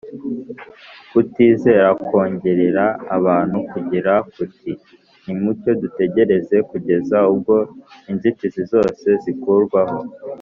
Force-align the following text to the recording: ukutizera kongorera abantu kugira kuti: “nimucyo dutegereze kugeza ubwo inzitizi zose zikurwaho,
ukutizera 1.07 1.87
kongorera 2.07 2.85
abantu 3.17 3.57
kugira 3.71 4.13
kuti: 4.33 4.71
“nimucyo 5.25 5.71
dutegereze 5.81 6.57
kugeza 6.69 7.17
ubwo 7.33 7.55
inzitizi 8.11 8.61
zose 8.73 9.07
zikurwaho, 9.23 9.97